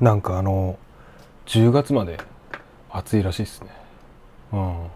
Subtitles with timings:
[0.00, 0.78] なんかあの
[1.46, 2.18] 10月まで
[2.90, 3.68] 暑いらしいですね。
[4.52, 4.86] うん。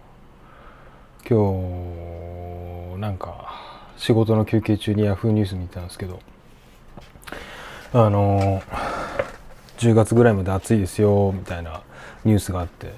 [1.29, 3.55] 今日なんか
[3.97, 6.21] 仕事の休憩中にヤフーニュース見たんですけど
[7.93, 8.63] あの
[9.77, 11.83] 10月ぐらいまで暑いですよみたいな
[12.25, 12.95] ニュースがあって、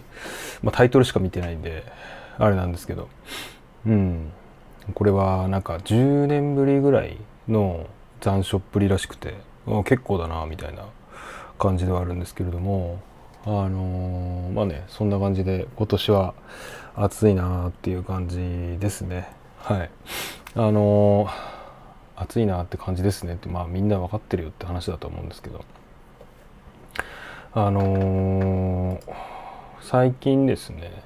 [0.62, 1.84] まあ、タイトルしか見てないんで
[2.38, 3.08] あれなんですけど
[3.86, 4.32] うん。
[4.94, 7.16] これはなんか10年ぶりぐらい
[7.48, 7.86] の
[8.20, 9.34] 残暑っぷりらしくて
[9.84, 10.84] 結構だなみたいな
[11.60, 12.98] 感じではあるんですけれども
[13.44, 16.34] あのー、まあねそんな感じで今年は
[16.96, 18.38] 暑いなっていう感じ
[18.78, 19.28] ですね。
[19.58, 19.90] はい。
[20.54, 21.30] あのー、
[22.16, 25.64] 暑いなって感じですねってまあみんな分かってるよって話だと思うんですけど。
[27.52, 29.00] あのー、
[29.80, 31.02] 最近ですね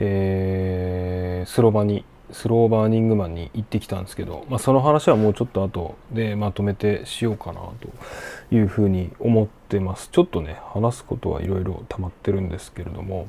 [0.00, 10.08] えー、スロバにスローバーニングマンに行ってきたんですけど、まあ、その話はもうちょっと後でまとめてしようかなというふうに思ってます。
[10.10, 13.26] ちょっとね話すことはいろいろ溜まってるんですけれども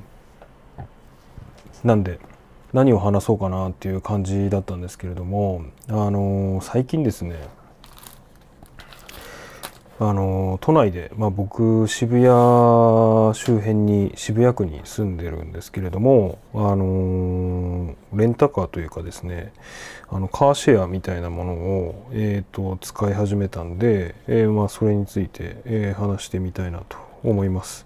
[1.84, 2.20] なんで
[2.74, 7.36] 何を話そうかなっていう感じだったんですけれどもあのー、最近ですね
[10.02, 12.24] あの都内で、まあ、僕渋谷
[13.36, 19.52] 周辺に渋谷区に住んでるんですけれども、あのレンタカーというかですね
[20.08, 27.86] あのカーシェアみたいなものを、えーと、使い始めたんで、えー、まあ、それについて、えー、話してみたいなと思います。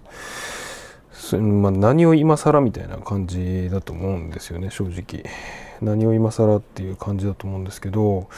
[1.32, 5.24] まあ、何を今更みたいな感じだと思うんですよね正直。
[5.80, 8.28] 何を今更っていう感じだと思うんですけど、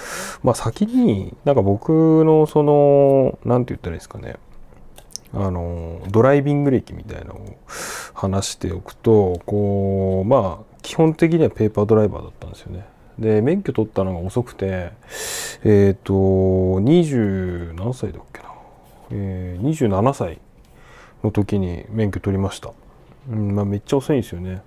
[0.42, 4.36] まあ、先になんか僕のその何て言ったらいいですかね
[5.32, 7.58] あのドライビング歴みたいなのを
[8.14, 12.84] 話しておくとこうまあ基本的にはペーパードライバーだったんですよね。
[13.18, 14.92] で免許取ったのが遅くて
[15.64, 18.48] えっ、ー、と20何歳だっけな、
[19.10, 20.38] えー、27歳
[21.24, 22.72] の時に免許取りました。
[23.28, 24.62] うんまあ、めっちゃ遅いんですよね。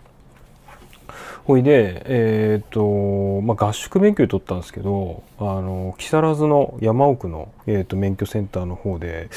[1.49, 9.31] ほいで、えっ、と、まあ、合宿免許取ったんですけど、あの、木更津の山奥の、えーと、免許センターの方で、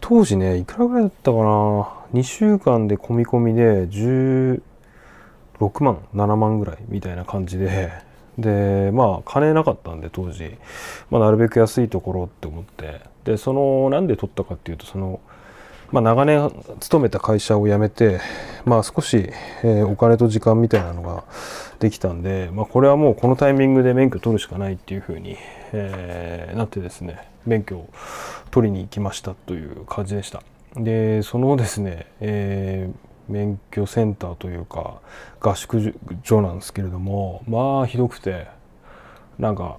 [0.00, 1.44] 当時ね、いくらぐらいだったかな、
[2.14, 4.62] 2週間で込み込みで16
[5.84, 7.92] 万、7万ぐらいみたいな感じで、
[8.38, 10.56] で、まあ、金なかったんで、当時、
[11.10, 15.20] まあ、なるべく安いところって思って、で、その、なんで取ったかっていうと、その、
[15.90, 18.20] まあ、長年勤めた会社を辞めて、
[18.66, 19.30] まあ、少し、
[19.62, 21.24] えー、お金と時間みたいなのが
[21.78, 25.36] できたんで、まあ、これはもうこのタイミングで免許取るしかないっていうふうに、
[25.72, 27.88] えー、なってですね免許を
[28.50, 30.42] 取りに行きましたという感じでした。
[30.76, 35.00] でそのですね、えー、免許センターというか
[35.40, 38.46] 合宿所なんですけれどもまあひどくて
[39.38, 39.78] なんか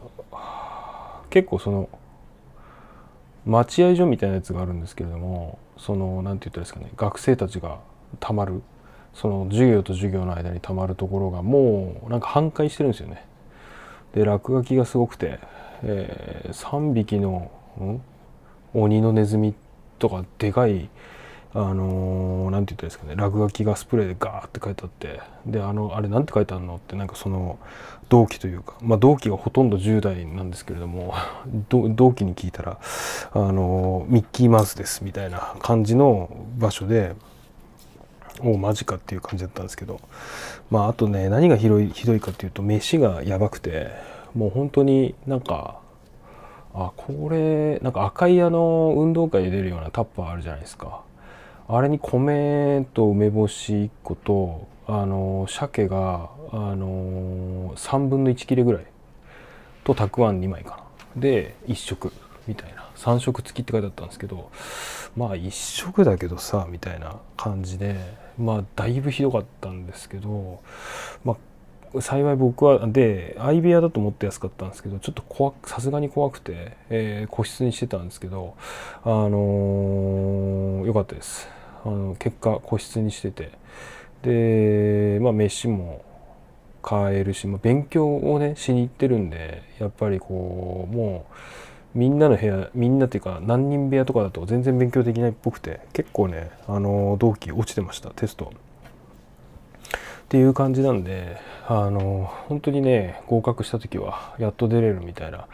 [1.30, 1.90] 結構その
[3.46, 7.80] 待合所みたいなやつがあるんですけれどもその何て言ったらいいですかね学生たちが
[8.20, 8.62] たまる
[9.14, 13.26] その授業と授業の間にたまるところがもうなんか半壊してるんですよね。
[14.14, 15.40] で落書きがすごくて、
[15.84, 18.02] えー、3匹の、ん、
[18.74, 19.56] 鬼のネズミ
[19.98, 20.90] とかでかい
[21.54, 27.58] あのー、なんて言ったらいいですかね落書きがスプレーでガーって書いてあってであのあれなんて書いてあるのってなんかその
[28.08, 31.16] 同期というかまあ同期がほとんど10代なんですけれども
[31.70, 32.78] 同期に聞いたら
[33.34, 36.30] あのー、ミッキーマウスですみたいな感じの
[36.60, 37.16] 場所で
[38.42, 40.00] おマジかっていう感じだったんですけど
[40.70, 43.90] まああとね何がひどいひどいかっていうと飯がやばくて
[44.36, 45.80] もう本当になんか
[46.76, 51.02] あこれなんか赤いあの運動会で出るようなタッパーあるじゃないですか。
[51.72, 58.86] あれに米と梅干し1個とあの鮭があの3分の1切れぐらい
[59.84, 60.84] とたくあん2枚か
[61.16, 61.22] な。
[61.22, 62.12] で1食
[62.48, 62.80] みたいな。
[62.96, 64.52] 3食付きって書いてあったんですけど
[65.16, 67.96] まあ1食だけどさみたいな感じで
[68.38, 70.62] まあだいぶひどかったんですけど
[71.24, 71.38] ま
[71.96, 78.56] あ幸い僕はで相部屋だと思って安かったんですけどちょっと怖さすがに怖くて、えー、個室にしてたんですけど
[79.04, 81.59] あのー、よかったです。
[81.86, 83.52] あの結果個室にしてて
[84.24, 86.04] でまあ飯も
[86.82, 98.52] 買えるし、まあ、勉強をねしに行ってるんでやっぱりこうもうみんなの部屋みんなっていうか何人部屋とかだと全然勉強できないっぽくて結構ねあの同期落ちてましたテスト。
[98.52, 101.38] っていう感じなんで
[101.68, 105.48] あの本当にね合格した時はやっと出れるみたいな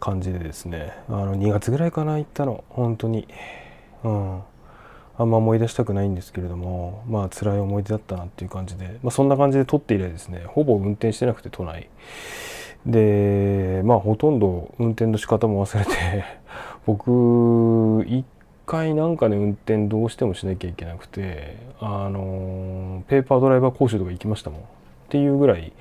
[0.00, 3.28] 感じでですねあの2月ぐらいかな行ったの本当に
[4.02, 4.42] うん。
[5.16, 11.88] あんま思い出したくないんですけれどもまあ辛い思い出だったなっていう感じで、まあ、そんな感じで撮って以来ですねほぼ運転してなくて都内。
[12.86, 15.90] でまあほとんど運転の仕方も忘れて
[16.84, 18.24] 僕1
[18.66, 24.60] 回なんかね運転どうしてもしなきゃいけなくてあのペーパードライバー講習とか行きましたもん。
[24.60, 24.64] っ
[25.08, 25.72] ていうぐらい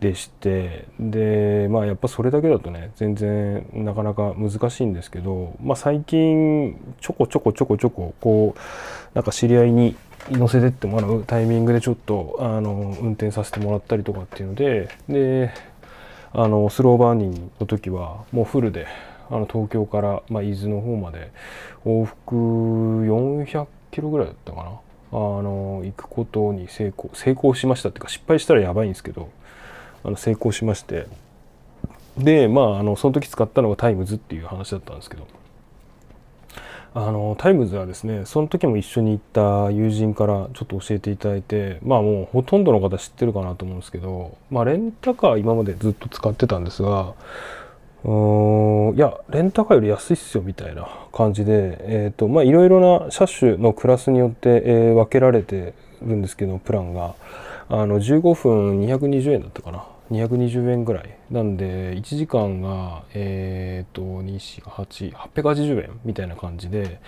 [0.00, 8.60] でしてでまあやっぱそれだけだとね全然なかなか難しいんですけど、まあ、最近ちょこちょこちょこちょここう
[9.14, 9.94] なんか知り合いに
[10.30, 15.52] 乗せてってもらうタイミングでちょっとあの運転させてもらったりとかっていうのでで
[16.32, 18.86] あのスローバーニンの時はもうフルで
[19.28, 21.30] あの東京から、まあ、伊豆の方まで
[21.84, 22.36] 往復
[23.04, 24.70] 400キロぐらいだったかな。
[25.12, 29.28] あの行くことに成功成功しましたっていうか失敗したらやばいんですけど
[30.04, 31.06] あの成功しまして。
[32.18, 35.26] でまああのその時使ったのがタイムズっていう話だったんですけど。
[36.92, 47.14] あのタイムズはですねその時も一緒に行った友人からちょっと教えていただいてまあもうほとんどの方知ってるかなと思うんですけど、まあ、レンタカー今までずっと使ってたんですが
[48.02, 57.14] うーんいやレンタカーより安いっすよみたいな感じでえっ、ー、とまあいろいろな車種のクラスによって、えー、分けられてるんですけどプランが。
[57.70, 59.86] あの15分220円だったかな。
[60.10, 61.16] 220円ぐらい。
[61.30, 67.00] なんで1時間がえっ、ー、と24880円みたいな感じで。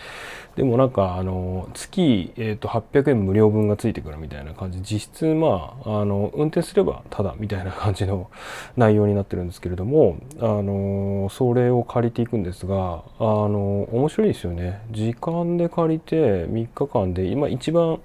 [0.54, 4.78] でもなんかあの月、えー、と800円無料分がついてくるみたいな感じ。
[4.80, 8.30] 実質まああの運転すればただみたいな感じの
[8.76, 14.82] 内容になってるんですけれどもあのそれを借りていくんですがあの面白いですよね。
[14.92, 16.16] 時間で借りて
[16.46, 17.98] 3日間で今一番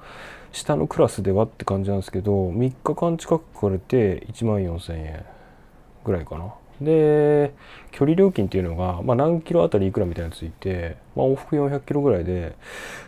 [0.51, 5.25] 下のクラスではって感じなんですけど3日間近くかかれて1万4000円
[6.05, 6.53] ぐらいかな。
[6.81, 7.53] で
[7.91, 12.55] 距離料金っていうのが、まあ、何キロあたりいくらみたいなのついて、まあ、往復400キロぐらいで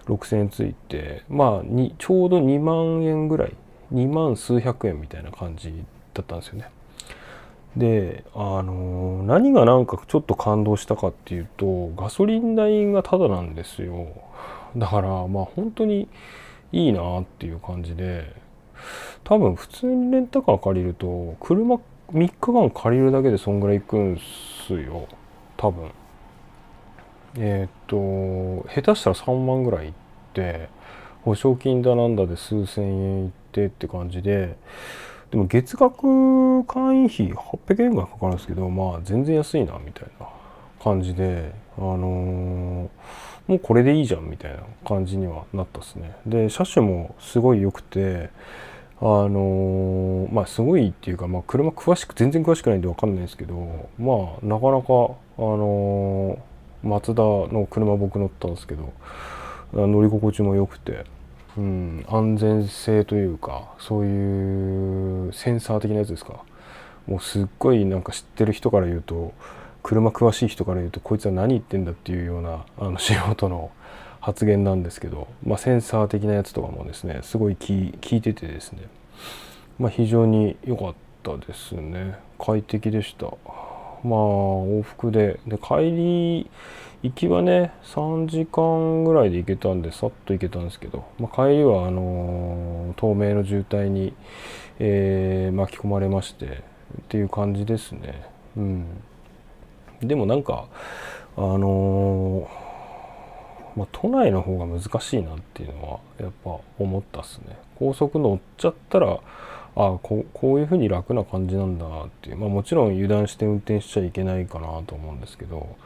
[0.08, 3.54] 6000円ついてまあにちょうど2万円ぐらい
[3.94, 5.84] 2万数百円みたいな感じ
[6.14, 6.72] だったんですよね。
[7.78, 14.08] であの、何がなんかちょっと感動したかっていうとガソリン代がタダなんですよ。
[14.76, 16.08] だからまあ本当に
[16.72, 18.34] いいなっていう感じで
[19.24, 21.82] 多分普通にレンタカー借りると車3
[22.12, 24.20] 日間借りるだけでそんぐらい行くん
[24.68, 25.08] すよ。
[25.58, 25.92] 多分。
[27.38, 27.96] えっ、と
[28.74, 29.94] 下手したら3万ぐらい行っ
[30.34, 30.70] て
[31.22, 34.58] 保証金だなんだで数千円行ってって感じで
[35.30, 40.39] でも月額会員費800円ぐらいかかるんですけどまあ全然安いなみたいな。
[40.84, 46.16] 感じであのーもうこれでいいじゃんみたいな感じにはなったっすね。
[46.28, 48.30] で車種もすごい良くて
[49.02, 54.94] あのー、まあすごいっていうか、まあ、車詳しく全然詳しくないんで分かんないですけどまあなかなか
[55.38, 58.94] あのー、マツダの車僕乗ったんですけど
[59.74, 61.06] 乗り心地も良くて、
[61.58, 66.44] うん、安全性というかそういうセンサー的なやつですか。
[67.08, 69.34] もうすっごいなんか知ってる人から言うと
[69.84, 73.72] 車詳しい人から言うとこいつは何言ってんだっていうようなあの 素人の
[74.20, 78.84] 発言なんですけど、まあ、センサー的なやつとかもですねすごい聞いててですね、
[79.78, 80.94] まあ、非常に良かっ
[81.24, 82.18] たですね。
[82.38, 83.26] 快適でした。
[83.26, 85.40] まあ往復で。
[85.48, 86.50] で帰り
[87.02, 94.14] 行きはね3時間ぐらいで行けたんでさっと行けたんですけど、まあ、帰りはあのー、透明の渋滞に、
[94.80, 96.50] えー、巻き込まれましてっ
[97.08, 98.22] ていう感じですね。
[98.58, 98.86] うん。
[100.02, 100.66] でもなんか
[101.38, 107.58] あのー、まあ、都内の方が難しいなっていうのはやっぱ思ったっすね。
[107.78, 109.20] 高速乗っちゃったら
[109.76, 115.78] あここういう風に楽な感じなんだなっていう、まあ、もちろん油断して運転しちゃいけないかなと思うんですけど、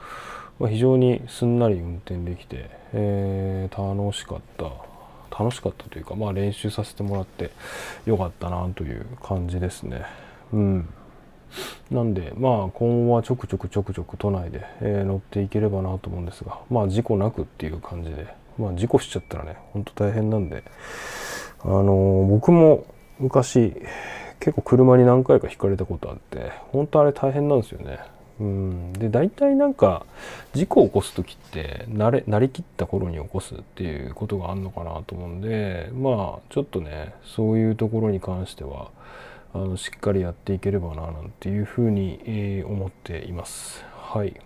[0.60, 4.94] まあ、非常にすんなり運転できて、えー、楽しかった。
[5.36, 7.50] 楽しかったというか、まあ、練習させてもらって
[8.06, 10.06] よかったなという感じですね。
[10.54, 10.90] うん。
[11.92, 20.64] なんでまあ今後はちょくちょくちょくちょく都内で、えー、乗っていければなと思うんですがまあ事故なくっていう感じでまあ事故しちゃったらねほんと大変なんで
[21.64, 22.86] あのー、僕も
[23.20, 23.74] 昔
[24.40, 28.00] 結構車に何回かひかれたことあって本当あれ大変なんですよね。
[28.40, 30.06] うん、で大体なんか
[30.54, 38.90] 事故を起こす時って慣れ慣れきった頃に起こすっていうことがあるのかなと思うんでまあちょっとねそういうところに関しては
[39.54, 43.86] あのしっかりやっていければななんていうふうに、え、思っています。
[43.94, 44.40] はい。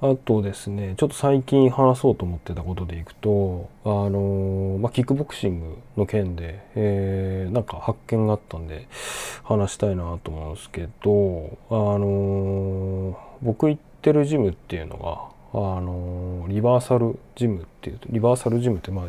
[0.00, 8.86] あとですね、ちょっと最近話そうと思ってたことでいくと、あの、まあ、キックボクシングの件で、えー、なんか発見があったんで、
[9.42, 19.06] 話したいなと思うんですけど、あの、僕行ってるジムっていうのが、あのリバーサルジムっていうとリバーサルジムってまあ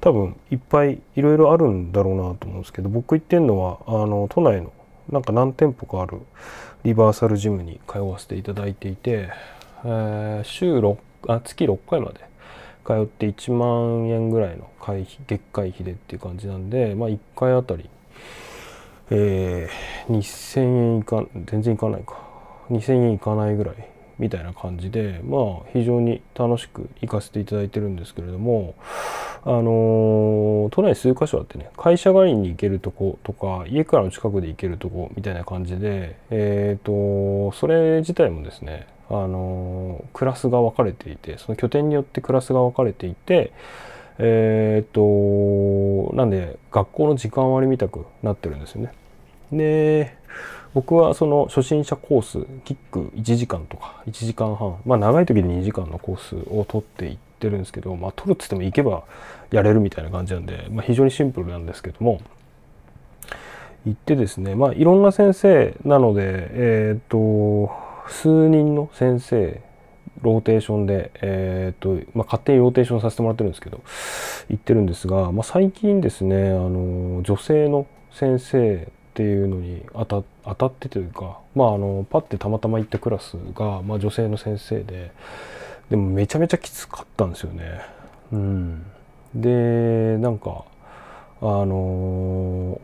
[0.00, 4.72] 多分いっぱいいろいろあるんだろうなと思うんですけど僕行ってるのはあの都内の
[5.10, 6.20] なんか何店舗かある
[6.82, 9.30] リバーサルジムに通わせていただいていて、
[9.84, 10.96] えー、週6
[11.28, 12.20] あ月6回まで
[12.84, 17.88] 通って1万円ぐらいの会費月会費でっていう感じなんで、まあ、1回あたり、
[19.10, 22.30] えー、2000円いか全然いかないか。
[22.70, 23.89] 2000円いかないぐらい
[24.20, 28.74] みたいな感じでまあ非常に楽しく行かせていただいてるんですけれども
[29.44, 43.52] あのー、都内数カ所あってね会社帰りに行けるとことか家からの近くで行けるとこみたいな感じでえっ、ー、とそれ自体もですねあのクラスが分かれていてその拠点によってクラスが分かれていて
[44.18, 48.92] えっ、となんで学校の時間割みたくなってるんですよね。
[49.50, 50.14] で
[50.74, 59.04] 僕はその初心者コースキック1時間とか1時間半まあ長い時で2時間のコースを取っていってるんですけどまあ取るっつっても行けば
[59.50, 62.20] やれるみたいな感じなんで、まあ、非常にシンプルなんですけども
[63.84, 66.22] 行ってですねまあいろんな先生なので
[66.52, 67.70] えっ、と
[68.08, 69.60] 数人の先生
[70.22, 73.82] ローテーションで、えーとまあ、勝手にローテーションさせてもらってるんですけど
[74.48, 85.10] 行ってるんですが、まあ、最近ですねあの女性の先生っていうのに当た当たってというか、まあ、あのパッてたまたま行ったクラスが、まあ、女性の先生で
[85.90, 87.80] でもめちゃめちゃきつかったんですよね。
[88.32, 88.86] うん、
[89.34, 90.64] でなんか
[91.40, 92.80] あの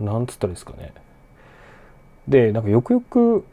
[0.00, 0.92] なんつったらいいですかね。
[2.26, 3.44] でなんかよくよく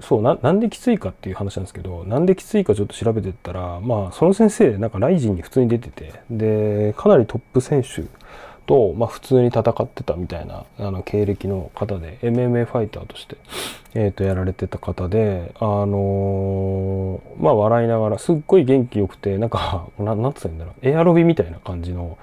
[0.00, 8.04] そうななんできついかっていう話なんですけどなんできついかちょっと調べてったらまあその先生なんかライジンに普通に出ててでかなりトップ選手
[8.72, 13.36] と、まあ、普通に戦ってたみたいなあの経歴の方で MMA ファイターとして、
[13.92, 20.88] えー、とやられてた方であのー、まあ笑いながらすっごい元気よくてなんか ななんつったらいいんだろう。
[20.88, 22.16] エアロビみたいな感じの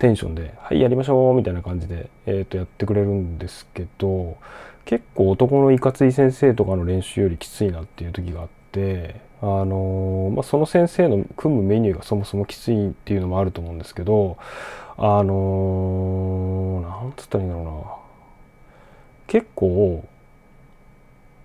[0.00, 4.36] テンションで「はいやりましょう」みたいな感じで、えー、とやってくれるんですけど
[4.84, 14.36] 結構男のいかつい先生とかの練習よりきついなっていう時があってあのー、まあ、その先生の組むメニューがそもそもきついっていうのもあると思うんですけど
[14.96, 17.72] あのー、なんつったらいいんだろうな。
[19.26, 20.04] 結構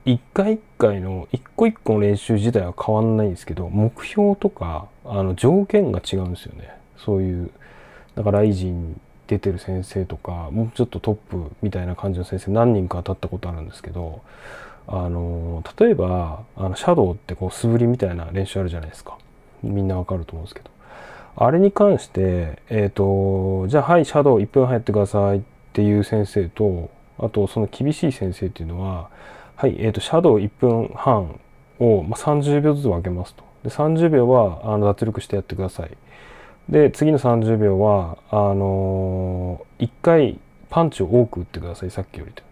[0.05, 6.69] 一回一回の一個一個の練習自体は変わんないんですけど目標とかあの条件が違うんですよね。
[6.97, 7.51] そういう
[8.15, 14.21] だからライジン出てる先生とかもうちょっとトップみたいな感じの先生何人か当たったことあるんですけど
[14.87, 19.17] あの例えばあのシャドウってこう素振りみたいな練習あるじゃないですか。
[19.61, 20.76] みんなわかると思うんですけど。
[21.39, 25.41] あれに関してえっ、ー、とじゃあはいシャドウ1分半やってくださいっ
[25.71, 26.89] ていう先生と
[27.19, 29.09] あとその厳しい先生っていうのは
[29.55, 31.39] はいえっ、ー、とシャドウ1分半
[31.79, 33.43] を、まあ、30秒ずつ分けますと。
[33.63, 35.91] で30秒はあの脱力してやってください。
[36.69, 40.39] で次の30秒はあのー、1回
[40.69, 42.43] パンチを多く打ってくださいさっきよりと。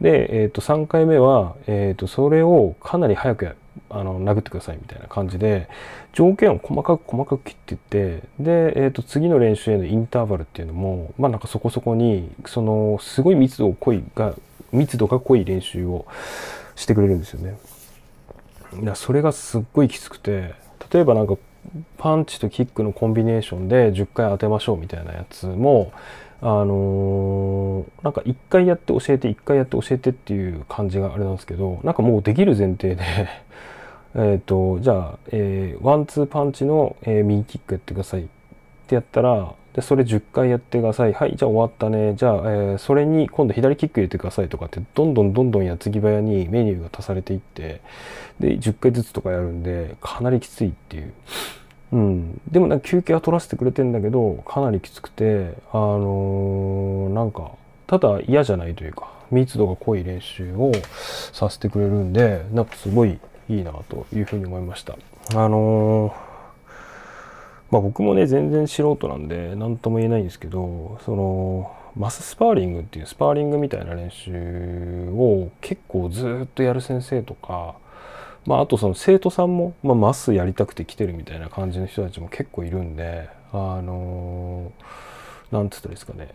[0.00, 3.56] で、えー、と3回目は、えー、とそれをかなり早くやる。
[3.90, 5.68] あの殴ってくださいみたいな感じで
[6.12, 14.34] 条件を細かく細かく切っていってで、えー、と次の練習へのインターバルっていうのもまあなんかそこそこにそのすごい密度濃いが
[14.72, 16.06] 密度が濃い練習を
[16.74, 17.58] してくれるんですよね。
[18.82, 20.54] いやそれがすっごいきつくて
[20.90, 21.36] 例えばなんか
[21.98, 25.92] パンチとキックのコンビネーションで10回当てましょうみたいなやつも
[26.44, 33.02] あのー、なんか1回やって教えて1回やって教えてっていう感じがあれなんですけどなんかもうできる前提で
[34.16, 38.22] えっとじゃあ、えー、ワンツーパンチの、えー、右キックやってください。
[38.22, 38.26] っ
[38.88, 41.12] てやったらでそれ10回やってください。
[41.12, 42.14] はいじゃあ終わったね。
[42.16, 47.80] じゃあ、えー、それに今度左キック入れてくださいとかってどんどんどんどん矢継ぎ早にメニューが足されていって
[48.40, 51.12] で10回ずつとかやるんでかなりきついっていう。
[51.92, 57.52] うん、でもなんか休憩は取らせてくれてんだけどかなりきつくてあのー、なんか
[57.86, 60.72] ただ嫌じゃないというか密度が濃い練習を
[61.32, 63.18] させてくれるんでなんかすごい
[63.48, 64.96] いいなというふうに思いました。
[65.34, 66.32] あのー
[67.72, 77.74] まあ、僕もね全然素人なんで何とも言えないんですけどそのマススパーリングっていうスパーリングみたいな練習を結構ずっとやる先生とか、
[78.44, 84.72] まあ、あとその生徒さんも、まあ、マスやりたくて来てるみたいな感じの人たちも結構いるんであの
[85.52, 86.34] なんつったらいいですかね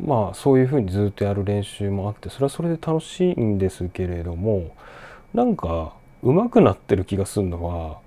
[0.00, 4.74] まあそういうふうにずっとやる練習もあってそれはそれで楽しいんですけれども
[5.32, 8.00] なんか上手くなってる気がするのは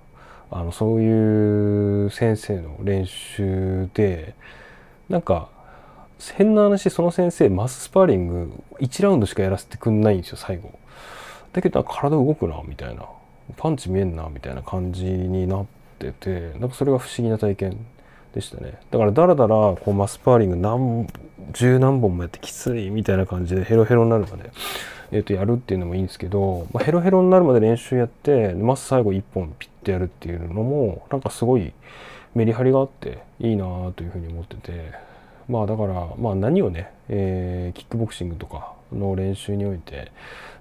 [0.50, 4.34] あのそういう先生の練習で
[5.08, 5.48] なんか
[6.36, 10.78] 変な話その先生マススパーリング1ラウンドしかやらせてくんないんですよ最後。
[11.52, 13.06] だけど体動くなみたいな
[13.56, 15.66] パンチ見えんなみたいな感じになっ
[15.98, 17.86] ててなんかそれが不思議な体験
[18.34, 18.78] でしたね。
[18.90, 21.06] だからだらだらこうマスパーリング何
[21.52, 24.50] 十何本もやってきついみたいな感じでヘロヘロになるまで、
[25.10, 31.74] えー、とやるっていうのもいいんですけど、まあ、ヘロヘロになるまで練習やってまず最後1本ピッてやるっていうのもなんかすごい
[32.34, 35.12] メリハリがあっていいなというふうに思ってて。
[35.48, 40.12] まあだからまあ何をね、えー、キックボクシングとかの練習において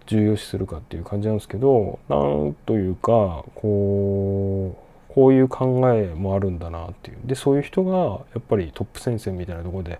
[0.07, 7.17] 重要視するかっていう感じなんですけどなんというかこうこういう考えもあるんだなっていう。
[7.25, 9.99] でそういう人がやっぱりトップ戦線みたいなところで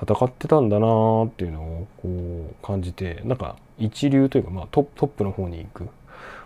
[0.00, 5.88] 戦ってたんだなっていうのをこう感じてなんか一流というか、まあ、トップの方に行く、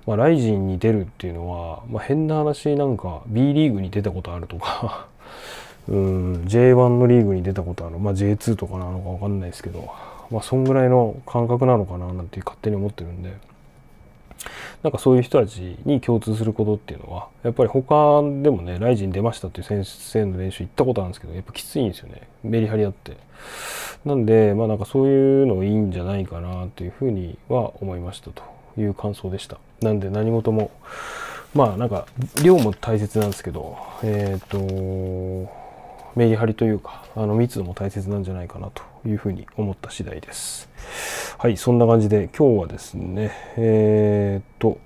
[0.06, 5.08] まあ、ライジンに出るっていうのは、まあ、変な話なんか B リーグに出たことあるとか
[5.88, 9.88] うん J1 のリーグに出たことある、まあ、J2 とかなのか分かんないですけど、
[10.30, 13.34] まあ、そんぐらいの感覚なのかななんて勝手に思ってるんで。
[14.82, 22.28] なんかそういう人たちに共通することっていうのはやっぱり他でもねライジン出ましたっていう先生の練習行ったことあるんですけどやっぱきついんですよね。
[22.44, 23.16] メリハリあって。
[24.04, 28.42] なんでまあなんかそういうのいいんじゃないかなというふうには思いましたと
[28.78, 29.58] いう感想でした。
[29.80, 30.70] なんで何事も
[31.54, 32.06] まあなんか
[32.44, 35.50] 量も大切なんですけどえっ、ー、と
[36.14, 40.68] メリハリというかあの密度も大切なんじゃないかなというふうに思った次第です。
[41.38, 44.78] はい、そんな感じで今日はですね、えー、っと、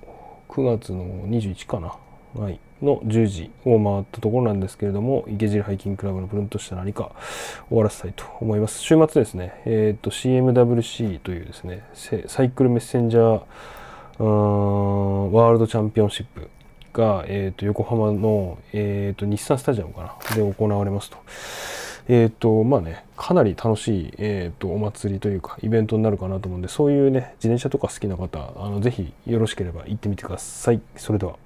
[0.49, 1.95] 9月の21かな、
[2.35, 7.13] はい、の10時を回ったところなんですけれども、池尻ハイキングクラブのプルンとした何か
[7.69, 8.81] 終わらせたいと思います。
[8.81, 11.85] 週末ですね、えー、っと CMWC というですね、
[12.27, 13.45] サイクルメッセンジャー
[14.19, 16.51] ワールドチャンピオンシップ
[16.93, 21.19] が、えーと、横浜の、えーと、日産スタジアムかなで行われますと。
[22.09, 30.81] えーとまあね、かなり楽しい、えーと、お祭りというかイベントになるかなと思うんでそういうね自転車とか好きな方あのぜひよろしければ行ってみてください。
[30.97, 31.37] それでは